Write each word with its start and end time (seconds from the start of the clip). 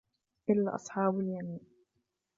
إلا 0.49 0.75
أصحاب 0.75 1.19
اليمين 1.19 1.59